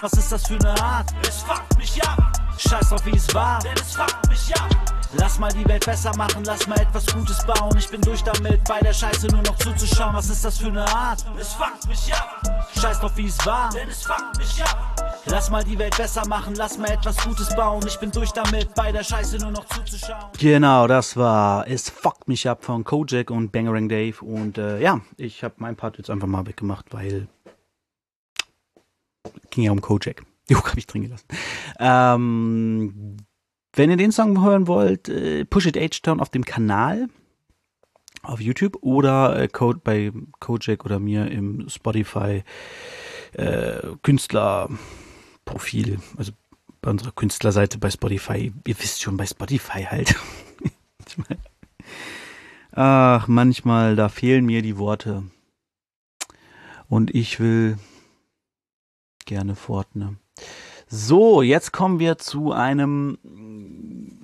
[0.00, 1.10] Was ist das für eine Art?
[1.26, 2.32] Es fuckt mich ab.
[2.58, 4.68] Scheiß auf wie es war, denn es fuckt mich ab.
[5.16, 7.76] Lass mal die Welt besser machen, lass mal etwas Gutes bauen.
[7.78, 10.14] Ich bin durch damit, bei der Scheiße nur noch zuzuschauen.
[10.14, 11.24] Was ist das für eine Art?
[11.38, 12.42] Es fuckt mich ab.
[12.80, 14.94] Scheiß drauf wie es war, denn es fuckt mich ab.
[15.26, 17.82] Lass mal die Welt besser machen, lass mal etwas Gutes bauen.
[17.86, 20.30] Ich bin durch damit, bei der Scheiße nur noch zuzuschauen.
[20.38, 24.22] Genau, das war Es fuckt mich ab von Kojak und Bangering Dave.
[24.24, 27.28] Und äh, ja, ich habe meinen Part jetzt einfach mal weggemacht, weil
[29.50, 30.24] ging ja um Kojak.
[30.46, 31.26] Jo, habe ich drin gelassen.
[31.78, 33.16] Ähm,
[33.72, 37.08] wenn ihr den Song hören wollt, äh, Push It H-Town auf dem Kanal
[38.22, 42.44] auf YouTube oder äh, Code bei Kojak oder mir im Spotify
[43.32, 46.32] äh, Künstlerprofil, also
[46.82, 48.52] bei unserer Künstlerseite bei Spotify.
[48.66, 50.14] Ihr wisst schon, bei Spotify halt.
[52.72, 55.24] Ach, manchmal, da fehlen mir die Worte.
[56.88, 57.78] Und ich will
[59.24, 60.16] gerne fort, ne?
[60.86, 63.18] So, jetzt kommen wir zu einem,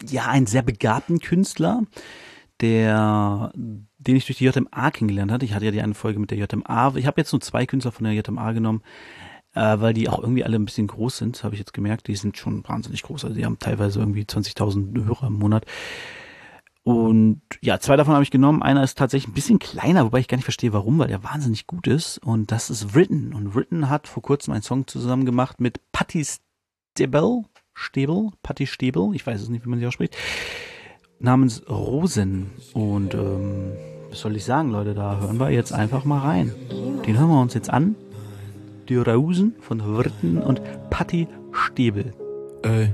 [0.09, 1.83] ja, ein sehr begabten Künstler,
[2.61, 5.45] der, den ich durch die JMA kennengelernt hatte.
[5.45, 6.95] Ich hatte ja die eine Folge mit der JMA.
[6.97, 8.83] Ich habe jetzt nur zwei Künstler von der JMA genommen,
[9.55, 12.07] äh, weil die auch irgendwie alle ein bisschen groß sind, habe ich jetzt gemerkt.
[12.07, 13.25] Die sind schon wahnsinnig groß.
[13.25, 15.65] Also die haben teilweise irgendwie 20.000 Hörer im Monat.
[16.83, 18.63] Und ja, zwei davon habe ich genommen.
[18.63, 21.67] Einer ist tatsächlich ein bisschen kleiner, wobei ich gar nicht verstehe, warum, weil er wahnsinnig
[21.67, 22.19] gut ist.
[22.19, 23.35] Und das ist Written.
[23.35, 27.45] Und Written hat vor kurzem einen Song zusammen gemacht mit Patti Stebel.
[27.75, 30.17] Stebel, Patti Stebel, ich weiß es nicht, wie man sie ausspricht,
[31.19, 32.51] namens Rosen.
[32.75, 33.73] Und ähm,
[34.11, 36.53] was soll ich sagen, Leute, da hören wir jetzt einfach mal rein.
[37.07, 37.95] Den hören wir uns jetzt an.
[38.89, 42.13] Die Rosen von Written und Patti Stebel.
[42.63, 42.93] Ey.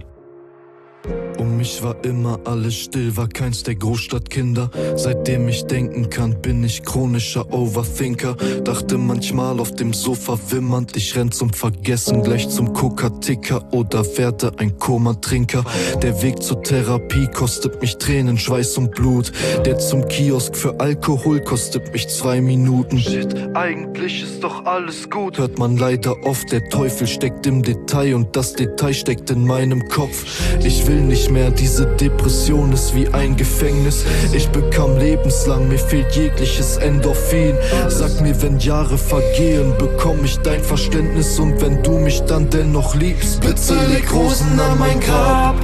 [1.39, 4.71] Um mich war immer alles still, war keins der Großstadtkinder.
[4.97, 8.37] Seitdem ich denken kann, bin ich chronischer Overthinker.
[8.65, 14.53] Dachte manchmal auf dem Sofa wimmernd, ich renn zum Vergessen, gleich zum Coca-Ticker oder werde
[14.59, 15.65] ein Koma-Trinker.
[16.03, 19.33] Der Weg zur Therapie kostet mich Tränen, Schweiß und Blut.
[19.65, 22.99] Der zum Kiosk für Alkohol kostet mich zwei Minuten.
[22.99, 25.39] Shit, eigentlich ist doch alles gut.
[25.39, 29.87] Hört man leider oft, der Teufel steckt im Detail und das Detail steckt in meinem
[29.89, 30.25] Kopf.
[30.65, 34.05] Ich will nicht mehr, diese Depression ist wie ein Gefängnis.
[34.33, 37.57] Ich bekam lebenslang, mir fehlt jegliches Endorphin.
[37.89, 42.95] Sag mir, wenn Jahre vergehen, bekomm ich dein Verständnis und wenn du mich dann dennoch
[42.95, 45.57] liebst, bitte leg Rosen an mein Grab.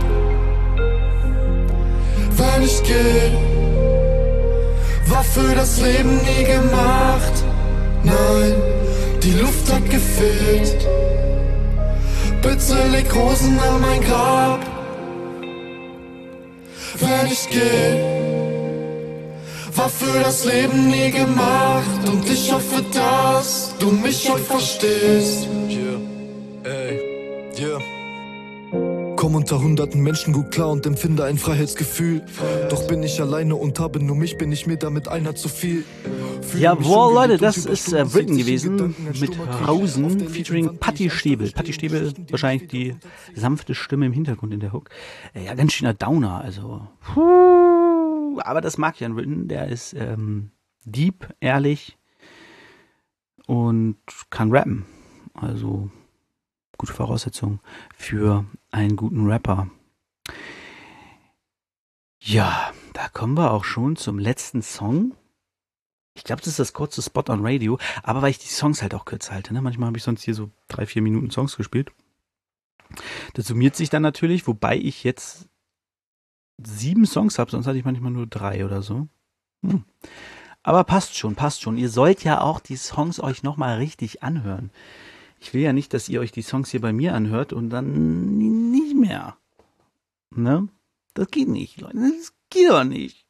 [2.37, 3.33] Wenn ich geh,
[5.11, 7.33] war für das Leben nie gemacht.
[8.05, 8.55] Nein,
[9.23, 10.87] die Luft hat gefehlt.
[12.43, 14.72] Bitte leg Rosen an mein Grab
[17.03, 18.23] wenn ich geh.
[19.75, 25.49] War für das Leben nie gemacht und ich hoffe, dass du mich heute verstehst.
[25.69, 25.99] Yeah,
[26.65, 27.01] ey,
[27.59, 27.92] yeah.
[29.23, 32.25] Komm unter hunderten Menschen gut klar und empfinde ein Freiheitsgefühl.
[32.71, 35.85] Doch bin ich alleine und habe nur mich, bin ich mir damit einer zu viel.
[36.43, 39.39] Fühle Jawohl, Leute, das ist äh, Written 60 gewesen mit.
[39.65, 41.53] Rausen featuring Patti Stäbel.
[41.53, 42.97] Patti Stäbel, wahrscheinlich die
[43.33, 44.91] sanfte Stimme im Hintergrund in der Hook.
[45.35, 46.89] Äh, ja, ganz schöner Downer, also.
[47.15, 50.51] Puh, aber das mag Jan Written, der ist ähm,
[50.85, 51.97] deep, ehrlich
[53.47, 53.99] und
[54.31, 54.85] kann rappen.
[55.35, 55.93] Also
[56.83, 57.61] gute Voraussetzung
[57.97, 59.71] für einen guten Rapper.
[62.21, 65.15] Ja, da kommen wir auch schon zum letzten Song.
[66.15, 68.95] Ich glaube, das ist das kurze Spot on Radio, aber weil ich die Songs halt
[68.95, 69.55] auch kürzer halte.
[69.55, 69.63] Ne?
[69.63, 71.93] Manchmal habe ich sonst hier so drei, vier Minuten Songs gespielt.
[73.35, 75.49] Das summiert sich dann natürlich, wobei ich jetzt
[76.61, 79.07] sieben Songs habe, sonst hatte ich manchmal nur drei oder so.
[79.65, 79.85] Hm.
[80.65, 81.77] Aber passt schon, passt schon.
[81.79, 84.73] Ihr sollt ja auch die Songs euch nochmal richtig anhören.
[85.43, 88.39] Ich will ja nicht, dass ihr euch die Songs hier bei mir anhört und dann
[88.71, 89.37] nicht mehr.
[90.31, 90.69] Ne?
[91.15, 91.97] Das geht nicht, Leute.
[91.97, 93.27] Das geht doch nicht.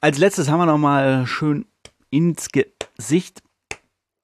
[0.00, 1.66] Als letztes haben wir nochmal schön
[2.10, 3.42] ins Gesicht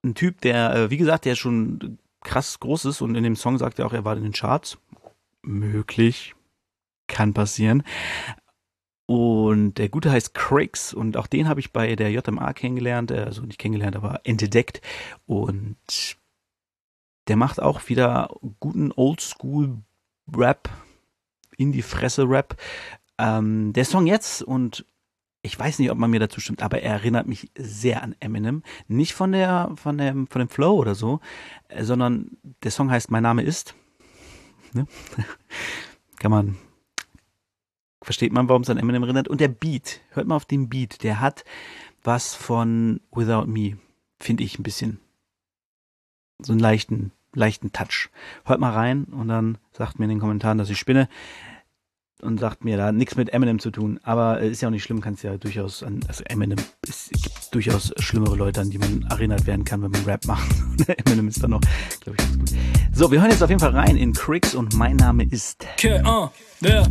[0.05, 3.59] ein Typ, der, äh, wie gesagt, der schon krass groß ist und in dem Song
[3.59, 4.79] sagt er auch, er war in den Charts.
[5.43, 6.37] Möglich.
[7.09, 7.83] Kann passieren.
[9.07, 13.25] Und der Gute heißt Craigs und auch den habe ich bei der JMA kennengelernt, äh,
[13.25, 14.81] also nicht kennengelernt, aber entdeckt.
[15.27, 15.77] Und
[17.29, 20.69] der macht auch wieder guten Oldschool-Rap,
[21.57, 22.57] in die Fresse-Rap.
[23.19, 24.85] Ähm, der Song jetzt und
[25.43, 28.63] ich weiß nicht, ob man mir dazu stimmt, aber er erinnert mich sehr an Eminem.
[28.89, 31.21] Nicht von der, von dem, von dem Flow oder so,
[31.69, 33.75] äh, sondern der Song heißt Mein Name ist.
[34.73, 34.87] Ne?
[36.21, 36.57] Kann man,
[38.03, 39.27] versteht man, warum es an Eminem erinnert.
[39.27, 41.45] Und der Beat, hört mal auf den Beat, der hat
[42.05, 43.79] was von Without Me,
[44.21, 45.01] finde ich ein bisschen.
[46.43, 48.09] So einen leichten, leichten Touch.
[48.45, 51.09] Hört mal rein und dann sagt mir in den Kommentaren, dass ich spinne
[52.23, 53.99] und sagt mir, da hat nichts mit Eminem zu tun.
[54.03, 57.11] Aber äh, ist ja auch nicht schlimm, kann es ja durchaus an, also Eminem, es
[57.11, 60.49] gibt durchaus schlimmere Leute, an die man erinnert werden kann, wenn man Rap macht.
[61.07, 61.61] Eminem ist dann noch,
[62.01, 62.61] glaube ich, ganz gut.
[62.93, 65.67] So, wir hören jetzt auf jeden Fall rein in Cricks und mein Name ist.
[65.77, 66.29] Okay, uh,
[66.63, 66.87] yeah.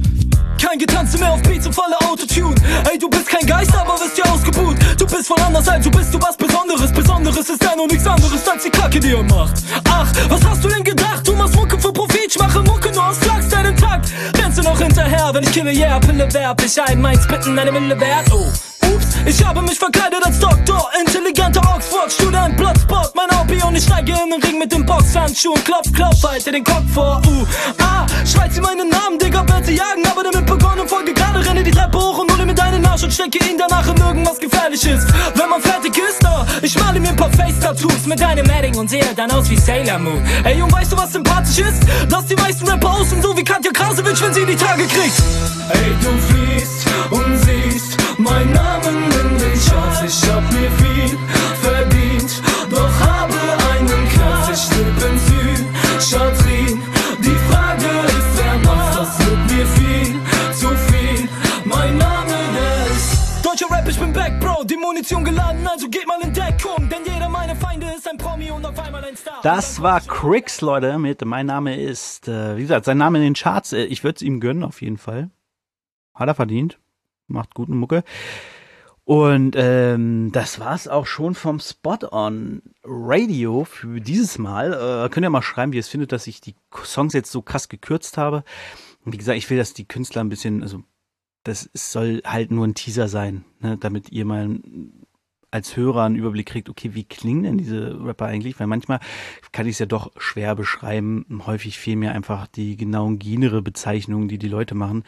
[0.62, 2.54] Kein Getanze mehr auf Beats und volle Autotune.
[2.92, 4.76] Ey, du bist kein Geist, aber wirst dir ausgebuht.
[4.98, 6.92] Du bist von anders als du bist, du was Besonderes.
[6.92, 9.64] Besonderes ist dein und nichts anderes als die Kacke, die er macht.
[9.90, 11.26] Ach, was hast du denn gedacht?
[11.26, 14.12] Du machst Mucke für Profit, ich mache Mucke nur aus Flachs, deinen Takt.
[14.38, 16.62] Rennst du noch hinterher, wenn ich kille, yeah, Pille werb.
[16.64, 18.52] Ich ein meins bitten, eine Mille wert, oh.
[18.94, 24.14] Ups, ich habe mich verkleidet als Doktor, intelligenter Oxford-Student, Blotspot, mein Hobby und ich steige
[24.14, 27.46] in den Ring mit den Boxhandschuhen, klopf, klopf, halte den Kopf vor, uh,
[27.80, 31.72] ah, schreit sie meinen Namen, Digga, sie jagen, aber damit begonnen, folge gerade, renne die
[31.72, 35.06] Treppe hoch und hole mir deinen Arsch und stecke ihn danach in irgendwas Gefährliches.
[35.36, 38.90] Wenn man fertig ist, da, ich male mir ein paar Face-Tattoos mit deinem Edding und
[38.90, 40.26] sehe dann aus wie Sailor Moon.
[40.44, 41.84] Ey, und weißt du, was sympathisch ist?
[42.10, 45.22] Dass die meisten Rapper außen so wie Katja Krasowitsch, wenn sie die Tage kriegt.
[45.70, 47.49] Ey, du fliehst und siehst
[48.20, 50.02] mein Namen in den Charts.
[50.04, 51.18] Ich hab mir viel
[51.62, 53.34] verdient, doch habe
[53.72, 54.52] einen Knast.
[54.52, 55.20] Ich lebe in
[56.00, 56.80] Psychiatrie.
[57.24, 60.16] Die Frage ist, wer macht das mit mir viel,
[60.54, 61.30] zu viel.
[61.66, 62.34] Mein Name,
[62.92, 64.64] ist Deutscher Rap, ich bin back, Bro.
[64.64, 66.90] Die Munition geladen, also geht mal in Deckung.
[66.90, 69.40] Denn jeder meiner Feinde ist ein Promi und auf einmal ein Star.
[69.44, 73.34] Das war Cricks, Leute, mit Mein Name ist, äh, wie gesagt, sein Name in den
[73.36, 73.74] Charts.
[73.74, 75.30] Äh, ich würde es ihm gönnen, auf jeden Fall.
[76.16, 76.80] Hat er verdient.
[77.30, 78.04] Macht guten Mucke.
[79.06, 84.74] Und ähm, das war's auch schon vom Spot on Radio für dieses Mal.
[84.74, 87.42] Äh, könnt ihr mal schreiben, wie ihr es findet, dass ich die Songs jetzt so
[87.42, 88.44] krass gekürzt habe.
[89.04, 90.84] Und wie gesagt, ich will, dass die Künstler ein bisschen, also
[91.44, 94.60] das soll halt nur ein Teaser sein, ne, damit ihr mal
[95.52, 98.60] als Hörer einen Überblick kriegt, okay, wie klingen denn diese Rapper eigentlich?
[98.60, 99.00] Weil manchmal
[99.52, 101.26] kann ich es ja doch schwer beschreiben.
[101.46, 105.04] Häufig fehlen mir einfach die genauen Genere-Bezeichnungen, die die Leute machen.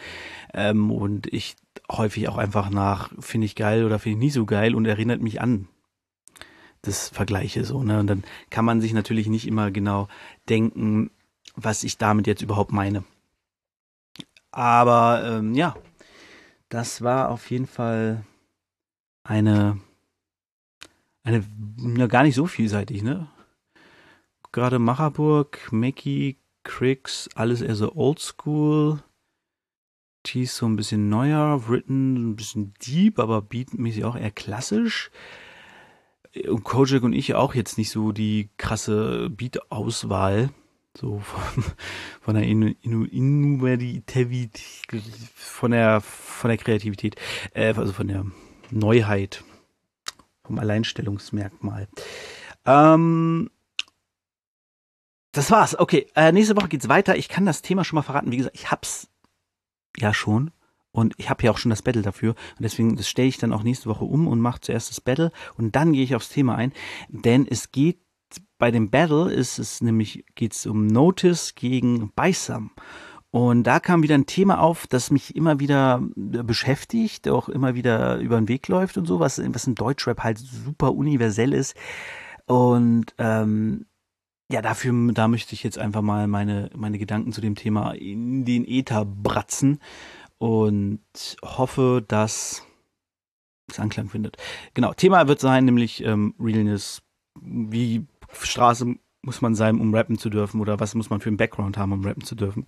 [0.53, 1.55] Ähm, und ich
[1.91, 5.21] häufig auch einfach nach, finde ich geil oder finde ich nicht so geil und erinnert
[5.21, 5.67] mich an
[6.81, 7.83] das Vergleiche so.
[7.83, 7.99] Ne?
[7.99, 10.07] Und dann kann man sich natürlich nicht immer genau
[10.49, 11.11] denken,
[11.55, 13.03] was ich damit jetzt überhaupt meine.
[14.51, 15.75] Aber ähm, ja,
[16.69, 18.25] das war auf jeden Fall
[19.23, 19.79] eine
[21.23, 21.43] eine,
[21.97, 23.27] ja, gar nicht so vielseitig, ne?
[24.51, 29.03] Gerade Macherburg, Mackie, Cricks, alles eher so oldschool.
[30.23, 35.09] Tease so ein bisschen neuer, Written ein bisschen deep, aber beatmäßig auch eher klassisch.
[36.47, 40.49] Und Kojak und ich auch jetzt nicht so die krasse Beat-Auswahl.
[40.95, 41.63] So von,
[42.21, 44.59] von der Innovativität,
[45.33, 47.15] von der, von der Kreativität,
[47.53, 48.25] äh, also von der
[48.69, 49.43] Neuheit
[50.51, 51.87] vom Alleinstellungsmerkmal.
[52.65, 53.49] Ähm,
[55.31, 55.79] das war's.
[55.79, 57.15] Okay, äh, nächste Woche geht's weiter.
[57.15, 58.31] Ich kann das Thema schon mal verraten.
[58.31, 59.07] Wie gesagt, ich hab's
[59.97, 60.51] ja schon.
[60.91, 62.31] Und ich habe ja auch schon das Battle dafür.
[62.31, 65.31] Und deswegen, stelle ich dann auch nächste Woche um und mache zuerst das Battle.
[65.57, 66.73] Und dann gehe ich aufs Thema ein.
[67.07, 67.99] Denn es geht
[68.57, 72.71] bei dem Battle ist es nämlich, geht's um Notice gegen Bysum.
[73.31, 77.75] Und da kam wieder ein Thema auf, das mich immer wieder äh, beschäftigt, auch immer
[77.75, 81.75] wieder über den Weg läuft und so, was, was in Deutschrap halt super universell ist.
[82.45, 83.85] Und ähm,
[84.51, 88.43] ja, dafür, da möchte ich jetzt einfach mal meine, meine Gedanken zu dem Thema in
[88.43, 89.79] den Äther bratzen
[90.37, 90.99] und
[91.41, 92.65] hoffe, dass
[93.69, 94.35] es Anklang findet.
[94.73, 97.01] Genau, Thema wird sein, nämlich ähm, Realness.
[97.39, 101.37] Wie Straße muss man sein, um rappen zu dürfen oder was muss man für einen
[101.37, 102.65] Background haben, um rappen zu dürfen.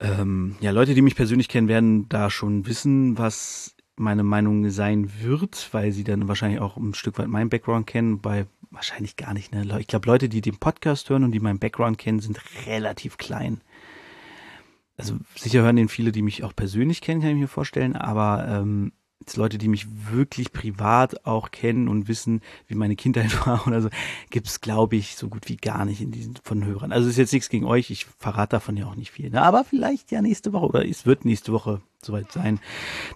[0.00, 5.10] Ähm, ja, Leute, die mich persönlich kennen, werden da schon wissen, was meine Meinung sein
[5.20, 9.34] wird, weil sie dann wahrscheinlich auch ein Stück weit meinen Background kennen, bei wahrscheinlich gar
[9.34, 9.52] nicht.
[9.52, 9.64] Ne?
[9.78, 13.60] Ich glaube, Leute, die den Podcast hören und die meinen Background kennen, sind relativ klein.
[14.96, 18.46] Also sicher hören den viele, die mich auch persönlich kennen, kann ich mir vorstellen, aber
[18.48, 23.66] ähm, jetzt Leute, die mich wirklich privat auch kennen und wissen, wie meine Kindheit war
[23.66, 23.88] oder so,
[24.30, 26.92] gibt es, glaube ich, so gut wie gar nicht in diesen von Hörern.
[26.92, 29.30] Also ist jetzt nichts gegen euch, ich verrate davon ja auch nicht viel.
[29.30, 29.42] Ne?
[29.42, 32.58] Aber vielleicht ja nächste Woche oder es wird nächste Woche soweit sein,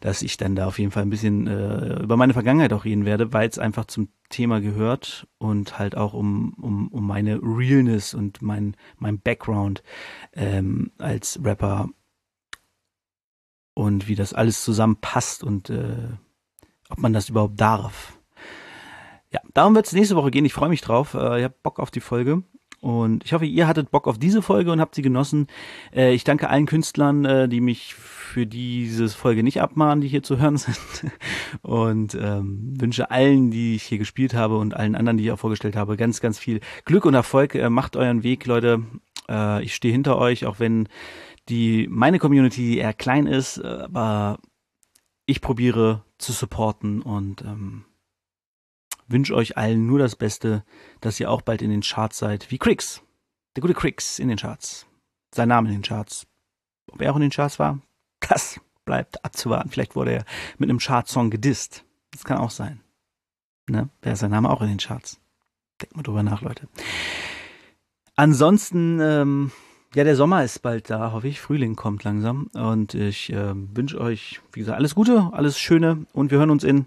[0.01, 3.05] dass ich dann da auf jeden Fall ein bisschen äh, über meine Vergangenheit auch reden
[3.05, 8.15] werde, weil es einfach zum Thema gehört und halt auch um, um, um meine Realness
[8.15, 9.83] und mein, mein Background
[10.35, 11.89] ähm, als Rapper
[13.77, 16.09] und wie das alles zusammenpasst und äh,
[16.89, 18.19] ob man das überhaupt darf.
[19.31, 20.47] Ja, darum wird es nächste Woche gehen.
[20.47, 21.13] Ich freue mich drauf.
[21.13, 22.43] Äh, ich habe Bock auf die Folge.
[22.81, 25.47] Und ich hoffe, ihr hattet Bock auf diese Folge und habt sie genossen.
[25.95, 30.23] Äh, ich danke allen Künstlern, äh, die mich für diese Folge nicht abmahnen, die hier
[30.23, 30.79] zu hören sind.
[31.61, 35.39] Und ähm, wünsche allen, die ich hier gespielt habe und allen anderen, die ich auch
[35.39, 37.55] vorgestellt habe, ganz, ganz viel Glück und Erfolg.
[37.55, 38.85] Äh, macht euren Weg, Leute.
[39.29, 40.89] Äh, ich stehe hinter euch, auch wenn
[41.49, 44.39] die meine Community eher klein ist, äh, aber
[45.27, 47.85] ich probiere zu supporten und ähm,
[49.09, 50.65] wünsche euch allen nur das Beste,
[51.01, 53.03] dass ihr auch bald in den Charts seid, wie Crix.
[53.55, 54.87] Der gute Crix in den Charts.
[55.35, 56.27] Sein Name in den Charts.
[56.91, 57.81] Ob er auch in den Charts war,
[58.21, 59.71] das bleibt abzuwarten.
[59.71, 60.25] Vielleicht wurde er
[60.59, 61.85] mit einem Chartsong gedisst.
[62.13, 62.81] Das kann auch sein.
[63.69, 63.89] Ne?
[64.01, 65.21] Wäre sein Name auch in den Charts.
[65.81, 66.69] Denkt mal drüber nach, Leute.
[68.15, 69.53] Ansonsten, ähm,
[69.97, 71.41] ja, der Sommer ist bald da, hoffe ich.
[71.41, 72.51] Frühling kommt langsam.
[72.53, 76.05] Und ich äh, wünsche euch, wie gesagt, alles Gute, alles Schöne.
[76.13, 76.85] Und wir hören uns in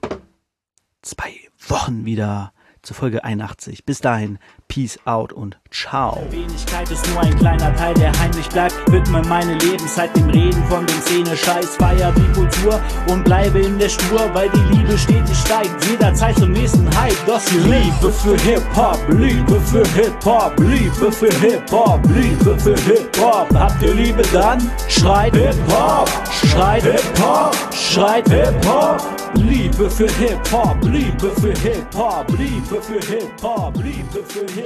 [1.01, 1.33] zwei
[1.67, 3.83] Wochen wieder zur Folge 81.
[3.83, 4.37] Bis dahin,
[4.69, 6.21] Peace out und ciao.
[6.29, 8.75] Wenigkeit ist nur ein kleiner Teil, der heimlich bleibt.
[8.91, 13.79] Widme meine Lebenszeit dem Reden von den Szene, Scheiß, feier die Kultur und bleibe in
[13.79, 15.71] der Spur, weil die Liebe stetig steigt.
[15.89, 17.17] Jederzeit zum nächsten Hype.
[17.25, 23.47] Das hier Liebe für Hip-Hop, Liebe für Hip-Hop, Liebe für Hip-Hop, Liebe für Hip-Hop.
[23.55, 24.59] Habt ihr Liebe dann?
[24.87, 29.01] Schreit Hip-Hop, schreit Hip-Hop, schreit Hip-Hop.
[29.33, 34.58] Liebe für Hip-Hop, Liebe für Hip-Hop, Liebe für Hip-Hop, Liebe für Hip-Hop.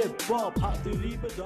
[0.60, 1.42] Habt ihr Liebe dann?